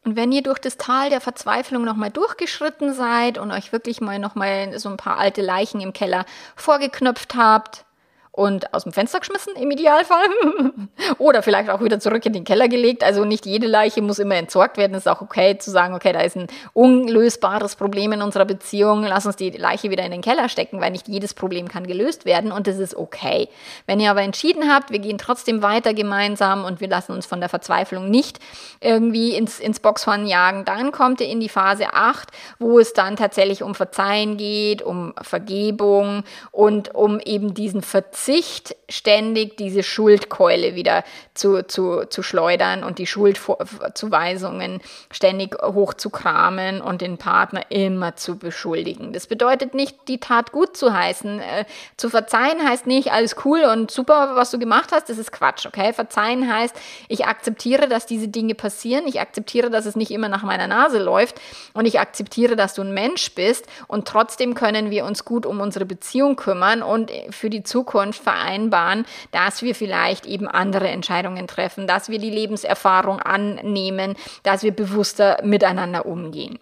[0.04, 4.18] Und wenn ihr durch das Tal der Verzweiflung nochmal durchgeschritten seid und euch wirklich mal
[4.18, 7.86] nochmal so ein paar alte Leichen im Keller vorgeknöpft habt
[8.34, 10.24] und aus dem Fenster geschmissen im Idealfall.
[11.18, 13.04] Oder vielleicht auch wieder zurück in den Keller gelegt.
[13.04, 14.94] Also nicht jede Leiche muss immer entsorgt werden.
[14.94, 19.04] Es ist auch okay zu sagen, okay, da ist ein unlösbares Problem in unserer Beziehung.
[19.04, 22.24] Lass uns die Leiche wieder in den Keller stecken, weil nicht jedes Problem kann gelöst
[22.24, 23.50] werden und das ist okay.
[23.86, 27.42] Wenn ihr aber entschieden habt, wir gehen trotzdem weiter gemeinsam und wir lassen uns von
[27.42, 28.40] der Verzweiflung nicht
[28.80, 33.18] irgendwie ins, ins Boxhorn jagen, dann kommt ihr in die Phase 8, wo es dann
[33.18, 40.76] tatsächlich um Verzeihen geht, um Vergebung und um eben diesen Verzicht Verzicht, ständig diese Schuldkeule
[40.76, 41.04] wieder
[41.34, 44.80] zu, zu, zu schleudern und die Schuldzuweisungen
[45.12, 49.12] ständig hochzukramen und den Partner immer zu beschuldigen.
[49.12, 51.40] Das bedeutet nicht, die Tat gut zu heißen.
[51.40, 51.66] Äh,
[51.98, 55.66] zu verzeihen heißt nicht, alles cool und super, was du gemacht hast, das ist Quatsch,
[55.66, 55.92] okay?
[55.92, 56.76] Verzeihen heißt,
[57.08, 61.00] ich akzeptiere, dass diese Dinge passieren, ich akzeptiere, dass es nicht immer nach meiner Nase
[61.00, 61.42] läuft
[61.74, 65.60] und ich akzeptiere, dass du ein Mensch bist und trotzdem können wir uns gut um
[65.60, 71.48] unsere Beziehung kümmern und für die Zukunft Zukunft vereinbaren, dass wir vielleicht eben andere Entscheidungen
[71.48, 76.60] treffen, dass wir die Lebenserfahrung annehmen, dass wir bewusster miteinander umgehen.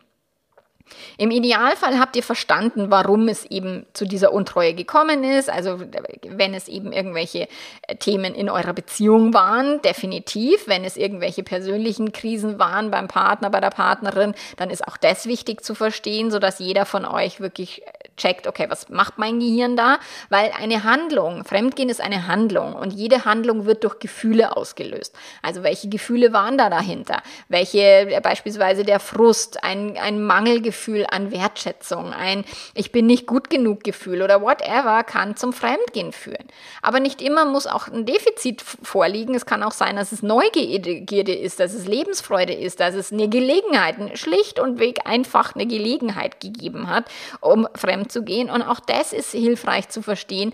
[1.18, 5.50] Im Idealfall habt ihr verstanden, warum es eben zu dieser Untreue gekommen ist.
[5.50, 5.80] Also
[6.28, 7.48] wenn es eben irgendwelche
[7.88, 10.68] äh, Themen in eurer Beziehung waren, definitiv.
[10.68, 15.26] Wenn es irgendwelche persönlichen Krisen waren beim Partner, bei der Partnerin, dann ist auch das
[15.26, 19.76] wichtig zu verstehen, sodass jeder von euch wirklich äh, checkt, okay, was macht mein Gehirn
[19.76, 20.00] da?
[20.30, 25.16] Weil eine Handlung, Fremdgehen ist eine Handlung und jede Handlung wird durch Gefühle ausgelöst.
[25.42, 27.22] Also welche Gefühle waren da dahinter?
[27.48, 33.28] Welche, äh, beispielsweise der Frust, ein, ein Mangelgefühl, Gefühl an Wertschätzung, ein Ich bin nicht
[33.28, 36.48] gut genug Gefühl oder whatever kann zum Fremdgehen führen.
[36.82, 39.36] Aber nicht immer muss auch ein Defizit vorliegen.
[39.36, 43.28] Es kann auch sein, dass es Neugierde ist, dass es Lebensfreude ist, dass es eine
[43.28, 47.12] Gelegenheit, schlicht und weg einfach eine Gelegenheit gegeben hat,
[47.42, 48.50] um fremd zu gehen.
[48.50, 50.54] Und auch das ist hilfreich zu verstehen.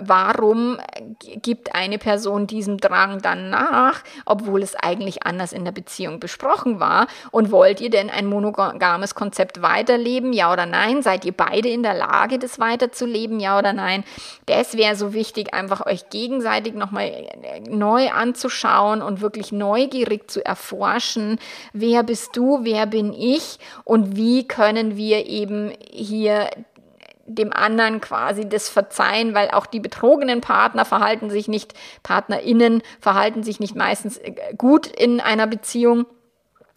[0.00, 0.78] Warum
[1.20, 6.80] gibt eine Person diesem Drang dann nach, obwohl es eigentlich anders in der Beziehung besprochen
[6.80, 7.06] war?
[7.30, 11.02] Und wollt ihr denn ein monogames Konzept Konzept weiterleben, ja oder nein?
[11.02, 14.02] Seid ihr beide in der Lage, das weiterzuleben, ja oder nein?
[14.46, 20.42] Das wäre so wichtig, einfach euch gegenseitig nochmal äh, neu anzuschauen und wirklich neugierig zu
[20.42, 21.38] erforschen,
[21.74, 23.58] wer bist du, wer bin ich?
[23.84, 26.48] Und wie können wir eben hier
[27.26, 33.42] dem anderen quasi das verzeihen, weil auch die betrogenen Partner verhalten sich nicht, PartnerInnen verhalten
[33.42, 36.06] sich nicht meistens äh, gut in einer Beziehung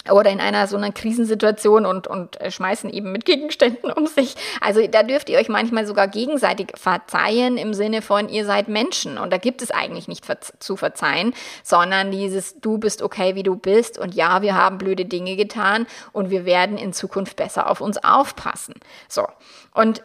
[0.10, 4.36] oder in einer so einer Krisensituation und, und äh, schmeißen eben mit Gegenständen um sich.
[4.60, 9.18] Also da dürft ihr euch manchmal sogar gegenseitig verzeihen im Sinne von, ihr seid Menschen.
[9.18, 10.26] Und da gibt es eigentlich nicht
[10.60, 11.34] zu verzeihen,
[11.64, 14.00] sondern dieses, du bist okay, wie du bist.
[14.00, 18.04] Und ja, wir haben blöde Dinge getan und wir werden in Zukunft besser auf uns
[18.04, 18.76] aufpassen.
[19.08, 19.28] So.
[19.74, 20.04] Und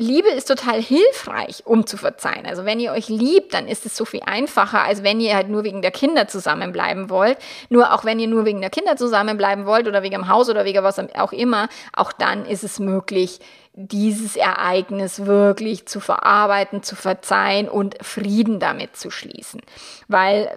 [0.00, 2.46] Liebe ist total hilfreich, um zu verzeihen.
[2.46, 5.48] Also wenn ihr euch liebt, dann ist es so viel einfacher, als wenn ihr halt
[5.48, 7.38] nur wegen der Kinder zusammenbleiben wollt.
[7.68, 10.64] Nur auch wenn ihr nur wegen der Kinder zusammenbleiben wollt oder wegen dem Haus oder
[10.64, 13.38] wegen was auch immer, auch dann ist es möglich,
[13.76, 19.60] dieses Ereignis wirklich zu verarbeiten, zu verzeihen und Frieden damit zu schließen.
[20.06, 20.48] Weil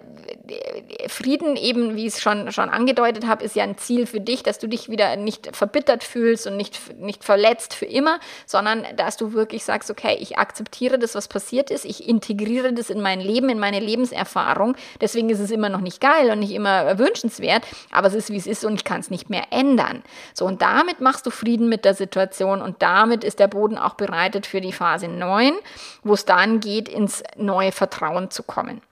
[0.46, 4.20] äh, Frieden eben, wie ich es schon, schon angedeutet habe, ist ja ein Ziel für
[4.20, 8.86] dich, dass du dich wieder nicht verbittert fühlst und nicht, nicht verletzt für immer, sondern
[8.96, 13.00] dass du wirklich sagst, okay, ich akzeptiere das, was passiert ist, ich integriere das in
[13.00, 14.76] mein Leben, in meine Lebenserfahrung.
[15.00, 18.36] Deswegen ist es immer noch nicht geil und nicht immer wünschenswert, aber es ist, wie
[18.36, 20.04] es ist und ich kann es nicht mehr ändern.
[20.34, 23.78] So, und damit machst du Frieden mit der Situation und damit damit ist der Boden
[23.78, 25.54] auch bereitet für die Phase 9,
[26.02, 28.82] wo es dann geht, ins neue Vertrauen zu kommen.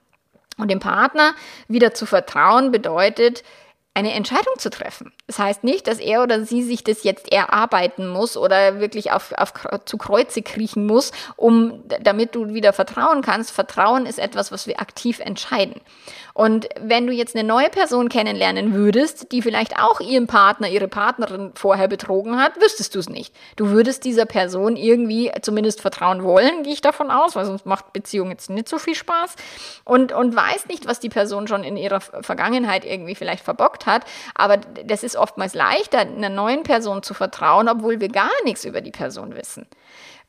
[0.57, 1.35] Und dem Partner
[1.67, 3.43] wieder zu vertrauen bedeutet,
[3.93, 5.11] eine Entscheidung zu treffen.
[5.27, 9.33] Das heißt nicht, dass er oder sie sich das jetzt erarbeiten muss oder wirklich auf,
[9.33, 9.53] auf,
[9.85, 13.51] zu Kreuze kriechen muss, um, damit du wieder vertrauen kannst.
[13.51, 15.81] Vertrauen ist etwas, was wir aktiv entscheiden.
[16.37, 20.87] Und wenn du jetzt eine neue Person kennenlernen würdest, die vielleicht auch ihren Partner, ihre
[20.87, 23.33] Partnerin vorher betrogen hat, wüsstest du es nicht.
[23.55, 27.91] Du würdest dieser Person irgendwie zumindest vertrauen wollen, gehe ich davon aus, weil sonst macht
[27.91, 29.35] Beziehung jetzt nicht so viel Spaß.
[29.83, 34.05] Und, und weiß nicht, was die Person schon in ihrer Vergangenheit irgendwie vielleicht verbockt hat.
[34.35, 38.81] Aber das ist oftmals leichter, einer neuen Person zu vertrauen, obwohl wir gar nichts über
[38.81, 39.65] die Person wissen.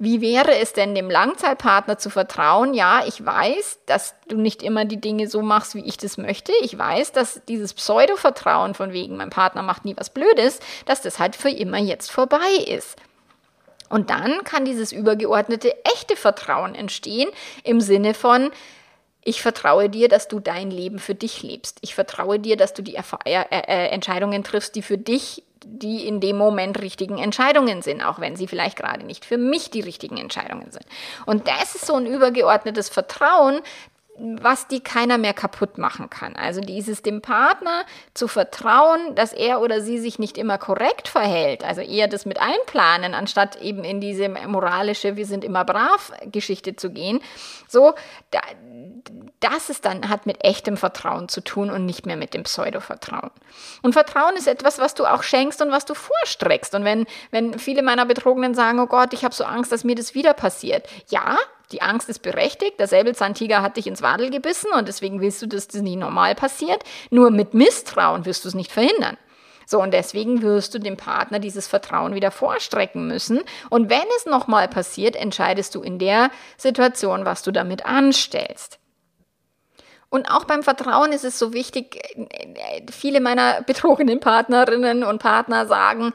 [0.00, 2.72] Wie wäre es denn dem Langzeitpartner zu vertrauen?
[2.72, 6.52] Ja, ich weiß, dass du nicht immer die Dinge so machst, wie ich das möchte.
[6.62, 11.18] Ich weiß, dass dieses Pseudo-Vertrauen von wegen, mein Partner macht nie was Blödes, dass das
[11.18, 12.96] halt für immer jetzt vorbei ist.
[13.88, 17.30] Und dann kann dieses übergeordnete echte Vertrauen entstehen
[17.64, 18.50] im Sinne von,
[19.24, 21.78] ich vertraue dir, dass du dein Leben für dich lebst.
[21.80, 26.06] Ich vertraue dir, dass du die Erf äh, äh, Entscheidungen triffst, die für dich die
[26.06, 29.80] in dem Moment richtigen Entscheidungen sind, auch wenn sie vielleicht gerade nicht für mich die
[29.80, 30.86] richtigen Entscheidungen sind.
[31.26, 33.60] Und das ist so ein übergeordnetes Vertrauen,
[34.18, 36.34] was die keiner mehr kaputt machen kann.
[36.34, 41.64] Also dieses dem Partner zu vertrauen, dass er oder sie sich nicht immer korrekt verhält,
[41.64, 46.74] also eher das mit einplanen, anstatt eben in diese moralische, wir sind immer brav Geschichte
[46.74, 47.20] zu gehen.
[47.68, 47.94] So,
[48.32, 48.40] da,
[49.40, 53.30] das ist dann, hat mit echtem Vertrauen zu tun und nicht mehr mit dem Pseudo-Vertrauen.
[53.82, 56.74] Und Vertrauen ist etwas, was du auch schenkst und was du vorstreckst.
[56.74, 59.94] Und wenn, wenn viele meiner Betrogenen sagen, oh Gott, ich habe so Angst, dass mir
[59.94, 60.88] das wieder passiert.
[61.08, 61.36] Ja,
[61.70, 62.80] die Angst ist berechtigt.
[62.80, 66.34] Der Säbelzahntiger hat dich ins Wadel gebissen und deswegen willst du, dass das nicht normal
[66.34, 66.82] passiert.
[67.10, 69.16] Nur mit Misstrauen wirst du es nicht verhindern.
[69.66, 73.42] So, und deswegen wirst du dem Partner dieses Vertrauen wieder vorstrecken müssen.
[73.68, 78.77] Und wenn es nochmal passiert, entscheidest du in der Situation, was du damit anstellst.
[80.10, 82.00] Und auch beim Vertrauen ist es so wichtig,
[82.90, 86.12] viele meiner betrogenen Partnerinnen und Partner sagen,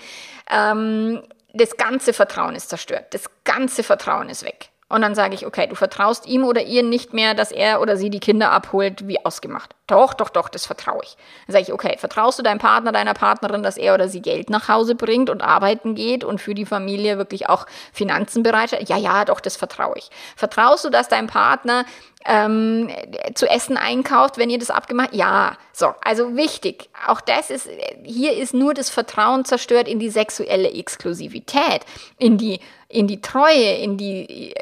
[0.49, 1.21] ähm,
[1.53, 4.69] das ganze Vertrauen ist zerstört, das ganze Vertrauen ist weg.
[4.93, 7.97] Und dann sage ich, okay, du vertraust ihm oder ihr nicht mehr, dass er oder
[7.97, 9.73] sie die Kinder abholt, wie ausgemacht.
[9.87, 11.17] Doch, doch, doch, das vertraue ich.
[11.47, 14.51] Dann sage ich, okay, vertraust du deinem Partner, deiner Partnerin, dass er oder sie Geld
[14.51, 18.87] nach Hause bringt und arbeiten geht und für die Familie wirklich auch Finanzen bereitstellt?
[18.87, 20.11] Ja, ja, doch, das vertraue ich.
[20.35, 21.85] Vertraust du, dass dein Partner
[22.25, 22.89] ähm,
[23.35, 25.13] zu essen einkauft, wenn ihr das abgemacht?
[25.13, 26.89] Ja, so, also wichtig.
[27.07, 27.69] Auch das ist,
[28.03, 31.81] hier ist nur das Vertrauen zerstört in die sexuelle Exklusivität,
[32.17, 34.53] in die, in die Treue, in die,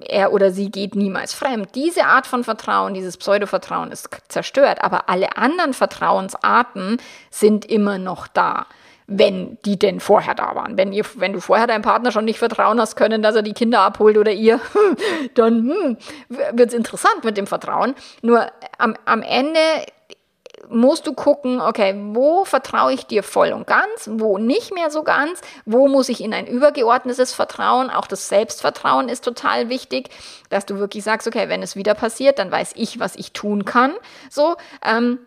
[0.00, 1.74] er oder sie geht niemals fremd.
[1.74, 6.98] Diese Art von Vertrauen, dieses Pseudo-Vertrauen ist zerstört, aber alle anderen Vertrauensarten
[7.30, 8.66] sind immer noch da
[9.10, 10.78] wenn die denn vorher da waren.
[10.78, 13.52] Wenn, ihr, wenn du vorher deinem Partner schon nicht vertrauen hast können, dass er die
[13.52, 14.60] Kinder abholt oder ihr,
[15.34, 15.96] dann hm,
[16.52, 17.94] wird es interessant mit dem Vertrauen.
[18.22, 18.46] Nur
[18.78, 19.58] am, am Ende
[20.68, 25.02] musst du gucken, okay, wo vertraue ich dir voll und ganz, wo nicht mehr so
[25.02, 30.10] ganz, wo muss ich in ein übergeordnetes Vertrauen, auch das Selbstvertrauen ist total wichtig,
[30.50, 33.64] dass du wirklich sagst, okay, wenn es wieder passiert, dann weiß ich, was ich tun
[33.64, 33.92] kann,
[34.28, 35.18] so, ähm,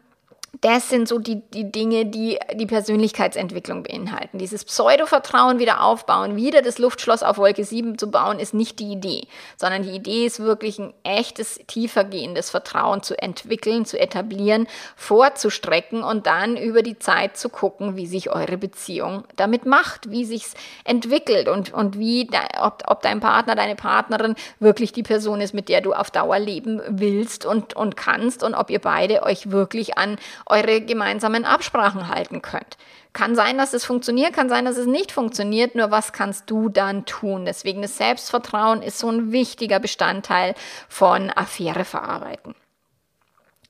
[0.61, 4.37] das sind so die, die Dinge, die die Persönlichkeitsentwicklung beinhalten.
[4.37, 8.91] Dieses Pseudo-Vertrauen wieder aufbauen, wieder das Luftschloss auf Wolke 7 zu bauen, ist nicht die
[8.91, 16.03] Idee, sondern die Idee ist wirklich ein echtes, tiefergehendes Vertrauen zu entwickeln, zu etablieren, vorzustrecken
[16.03, 20.53] und dann über die Zeit zu gucken, wie sich eure Beziehung damit macht, wie sich's
[20.83, 22.29] entwickelt und, und wie,
[22.61, 26.37] ob, ob dein Partner, deine Partnerin wirklich die Person ist, mit der du auf Dauer
[26.37, 32.07] leben willst und, und kannst und ob ihr beide euch wirklich an eure gemeinsamen Absprachen
[32.07, 32.77] halten könnt.
[33.13, 36.69] Kann sein, dass es funktioniert, kann sein, dass es nicht funktioniert, nur was kannst du
[36.69, 37.45] dann tun?
[37.45, 40.55] Deswegen das Selbstvertrauen ist so ein wichtiger Bestandteil
[40.89, 42.55] von Affäre verarbeiten.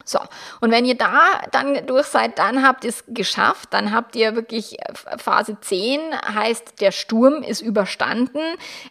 [0.05, 0.19] So,
[0.61, 4.35] und wenn ihr da dann durch seid, dann habt ihr es geschafft, dann habt ihr
[4.35, 5.99] wirklich äh, Phase 10,
[6.35, 8.39] heißt der Sturm ist überstanden.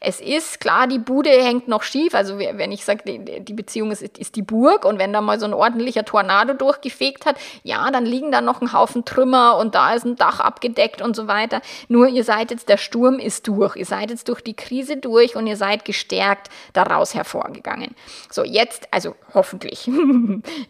[0.01, 4.03] Es ist klar, die Bude hängt noch schief, also wenn ich sage, die Beziehung ist,
[4.03, 8.07] ist die Burg und wenn da mal so ein ordentlicher Tornado durchgefegt hat, ja, dann
[8.07, 11.61] liegen da noch ein Haufen Trümmer und da ist ein Dach abgedeckt und so weiter.
[11.89, 15.37] Nur ihr seid jetzt, der Sturm ist durch, ihr seid jetzt durch die Krise durch
[15.37, 17.95] und ihr seid gestärkt daraus hervorgegangen.
[18.31, 19.91] So, jetzt, also hoffentlich.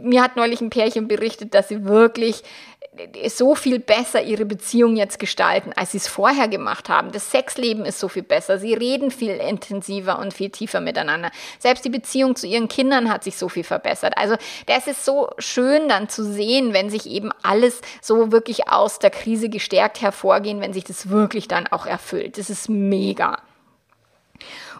[0.00, 2.42] Mir hat neulich ein Pärchen berichtet, dass sie wirklich
[3.28, 7.12] so viel besser ihre Beziehung jetzt gestalten, als sie es vorher gemacht haben.
[7.12, 8.58] Das Sexleben ist so viel besser.
[8.58, 11.30] Sie reden viel intensiver und viel tiefer miteinander.
[11.58, 14.14] Selbst die Beziehung zu ihren Kindern hat sich so viel verbessert.
[14.16, 18.98] Also das ist so schön dann zu sehen, wenn sich eben alles so wirklich aus
[18.98, 22.38] der Krise gestärkt hervorgehen, wenn sich das wirklich dann auch erfüllt.
[22.38, 23.42] Das ist mega.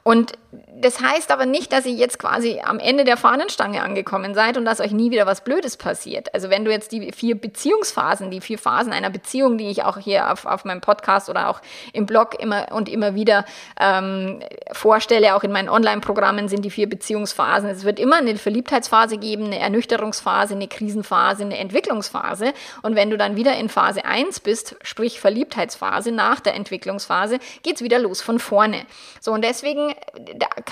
[0.03, 0.33] Und
[0.81, 4.65] das heißt aber nicht, dass ihr jetzt quasi am Ende der Fahnenstange angekommen seid und
[4.65, 6.33] dass euch nie wieder was Blödes passiert.
[6.35, 9.99] Also wenn du jetzt die vier Beziehungsphasen, die vier Phasen einer Beziehung, die ich auch
[9.99, 11.61] hier auf, auf meinem Podcast oder auch
[11.93, 13.45] im Blog immer und immer wieder
[13.81, 14.41] ähm,
[14.73, 17.71] vorstelle, auch in meinen Online-Programmen sind die vier Beziehungsphasen.
[17.71, 22.53] Es wird immer eine Verliebtheitsphase geben, eine Ernüchterungsphase, eine Krisenphase, eine Entwicklungsphase.
[22.83, 27.83] Und wenn du dann wieder in Phase 1 bist, sprich Verliebtheitsphase nach der Entwicklungsphase, geht's
[27.83, 28.87] wieder los von vorne.
[29.21, 29.95] So und deswegen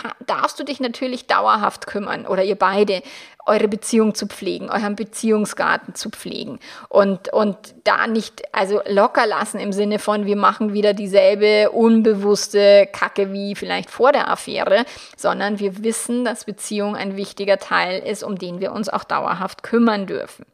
[0.02, 3.02] da darfst du dich natürlich dauerhaft kümmern oder ihr beide,
[3.46, 6.58] eure Beziehung zu pflegen, euren Beziehungsgarten zu pflegen
[6.88, 12.88] und, und da nicht, also locker lassen im Sinne von, wir machen wieder dieselbe unbewusste
[12.90, 14.84] Kacke wie vielleicht vor der Affäre,
[15.16, 19.62] sondern wir wissen, dass Beziehung ein wichtiger Teil ist, um den wir uns auch dauerhaft
[19.62, 20.46] kümmern dürfen.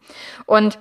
[0.46, 0.78] Und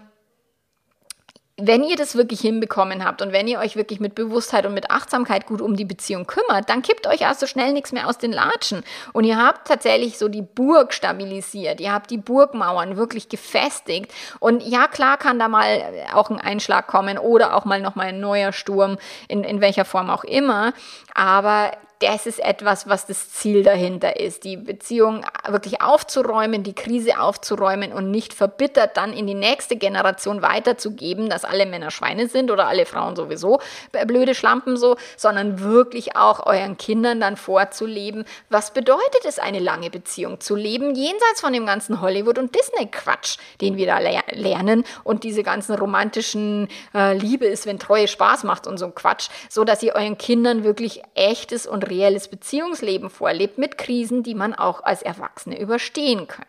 [1.61, 4.91] wenn ihr das wirklich hinbekommen habt und wenn ihr euch wirklich mit Bewusstheit und mit
[4.91, 8.17] Achtsamkeit gut um die Beziehung kümmert, dann kippt euch auch so schnell nichts mehr aus
[8.17, 8.83] den Latschen.
[9.13, 11.79] Und ihr habt tatsächlich so die Burg stabilisiert.
[11.81, 14.13] Ihr habt die Burgmauern wirklich gefestigt.
[14.39, 18.19] Und ja, klar kann da mal auch ein Einschlag kommen oder auch mal nochmal ein
[18.19, 20.73] neuer Sturm, in, in welcher Form auch immer.
[21.13, 27.19] Aber das ist etwas, was das Ziel dahinter ist, die Beziehung wirklich aufzuräumen, die Krise
[27.19, 32.51] aufzuräumen und nicht verbittert dann in die nächste Generation weiterzugeben, dass alle Männer Schweine sind
[32.51, 33.59] oder alle Frauen sowieso
[34.07, 39.89] blöde Schlampen so, sondern wirklich auch euren Kindern dann vorzuleben, was bedeutet es, eine lange
[39.89, 45.25] Beziehung zu leben, jenseits von dem ganzen Hollywood- und Disney-Quatsch, den wir da lernen und
[45.25, 49.65] diese ganzen romantischen äh, Liebe ist, wenn Treue Spaß macht und so ein Quatsch, so
[49.65, 54.83] dass ihr euren Kindern wirklich echtes und reelles Beziehungsleben vorlebt mit Krisen, die man auch
[54.83, 56.47] als Erwachsene überstehen könnt.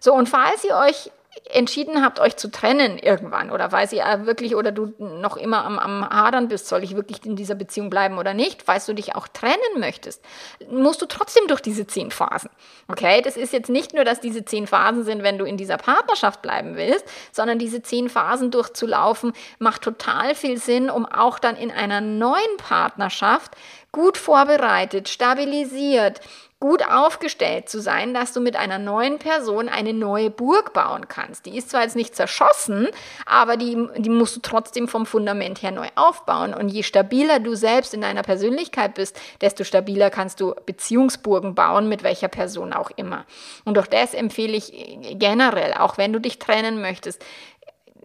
[0.00, 1.10] So, und falls ihr euch
[1.50, 5.78] entschieden habt, euch zu trennen irgendwann oder weil sie wirklich oder du noch immer am,
[5.78, 9.14] am Hadern bist, soll ich wirklich in dieser Beziehung bleiben oder nicht, falls du dich
[9.14, 10.24] auch trennen möchtest,
[10.70, 12.50] musst du trotzdem durch diese zehn Phasen.
[12.88, 15.76] Okay, das ist jetzt nicht nur, dass diese zehn Phasen sind, wenn du in dieser
[15.76, 21.56] Partnerschaft bleiben willst, sondern diese zehn Phasen durchzulaufen macht total viel Sinn, um auch dann
[21.56, 23.56] in einer neuen Partnerschaft
[23.96, 26.20] gut vorbereitet, stabilisiert,
[26.60, 31.46] gut aufgestellt zu sein, dass du mit einer neuen Person eine neue Burg bauen kannst.
[31.46, 32.88] Die ist zwar jetzt nicht zerschossen,
[33.24, 36.52] aber die, die musst du trotzdem vom Fundament her neu aufbauen.
[36.52, 41.88] Und je stabiler du selbst in deiner Persönlichkeit bist, desto stabiler kannst du Beziehungsburgen bauen,
[41.88, 43.24] mit welcher Person auch immer.
[43.64, 44.72] Und durch das empfehle ich
[45.12, 47.22] generell, auch wenn du dich trennen möchtest,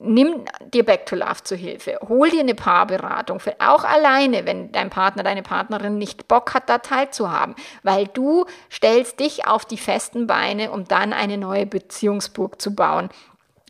[0.01, 1.97] nimm dir Back to Love zu Hilfe.
[2.07, 6.69] Hol dir eine Paarberatung, für, auch alleine, wenn dein Partner, deine Partnerin nicht Bock hat,
[6.69, 12.61] da teilzuhaben, weil du stellst dich auf die festen Beine, um dann eine neue Beziehungsburg
[12.61, 13.09] zu bauen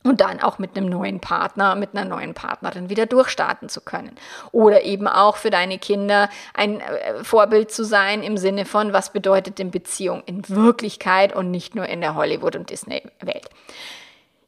[0.04, 4.16] und dann auch mit einem neuen Partner, mit einer neuen Partnerin wieder durchstarten zu können.
[4.52, 9.14] Oder eben auch für deine Kinder ein äh, Vorbild zu sein im Sinne von, was
[9.14, 13.50] bedeutet denn Beziehung in Wirklichkeit und nicht nur in der Hollywood- und Disney-Welt.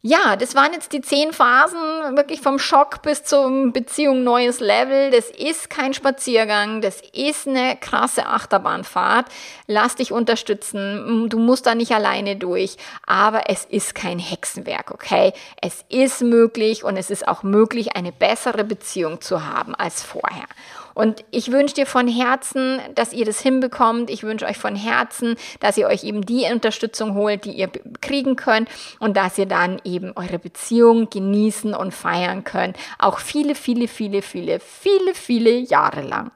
[0.05, 5.11] Ja, das waren jetzt die zehn Phasen, wirklich vom Schock bis zur Beziehung neues Level.
[5.11, 9.27] Das ist kein Spaziergang, das ist eine krasse Achterbahnfahrt.
[9.65, 11.29] Lass dich unterstützen.
[11.29, 12.75] Du musst da nicht alleine durch,
[13.07, 15.31] aber es ist kein Hexenwerk, okay?
[15.61, 20.47] Es ist möglich und es ist auch möglich, eine bessere Beziehung zu haben als vorher.
[20.93, 24.09] Und ich wünsche dir von Herzen, dass ihr das hinbekommt.
[24.09, 27.69] Ich wünsche euch von Herzen, dass ihr euch eben die Unterstützung holt, die ihr
[28.01, 28.69] kriegen könnt
[28.99, 32.77] und dass ihr dann eben eure Beziehung genießen und feiern könnt.
[32.99, 36.31] Auch viele, viele, viele, viele, viele, viele Jahre lang.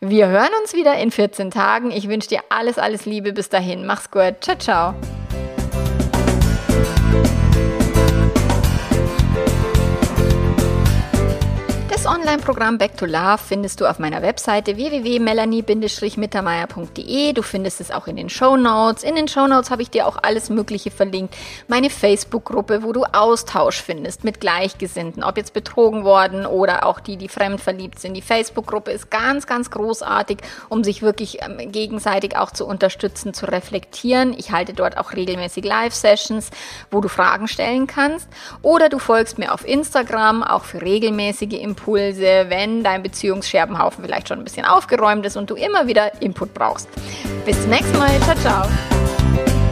[0.00, 1.90] Wir hören uns wieder in 14 Tagen.
[1.90, 3.86] Ich wünsche dir alles, alles Liebe bis dahin.
[3.86, 4.36] Mach's gut.
[4.40, 5.17] Ciao, ciao.
[12.08, 17.34] Online-Programm Back to Love findest du auf meiner Webseite www.melanie-mittermeier.de.
[17.34, 19.02] Du findest es auch in den Show Notes.
[19.02, 21.36] In den Show Notes habe ich dir auch alles Mögliche verlinkt.
[21.66, 27.18] Meine Facebook-Gruppe, wo du Austausch findest mit Gleichgesinnten, ob jetzt betrogen worden oder auch die,
[27.18, 28.14] die fremd verliebt sind.
[28.14, 30.38] Die Facebook-Gruppe ist ganz, ganz großartig,
[30.70, 34.32] um sich wirklich ähm, gegenseitig auch zu unterstützen, zu reflektieren.
[34.32, 36.48] Ich halte dort auch regelmäßig Live-Sessions,
[36.90, 38.30] wo du Fragen stellen kannst.
[38.62, 44.28] Oder du folgst mir auf Instagram, auch für regelmäßige Impulse Impulse, wenn dein Beziehungsscherbenhaufen vielleicht
[44.28, 46.88] schon ein bisschen aufgeräumt ist und du immer wieder Input brauchst.
[47.44, 48.10] Bis zum nächsten Mal.
[48.20, 49.67] Ciao, ciao.